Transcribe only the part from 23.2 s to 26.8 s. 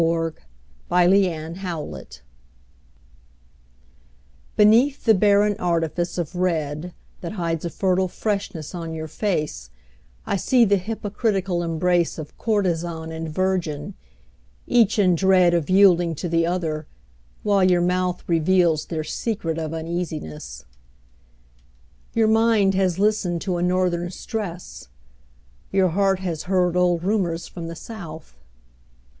to a northern stress: Your heart has heard